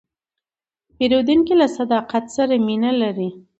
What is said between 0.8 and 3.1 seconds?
پیرودونکی له صداقت سره مینه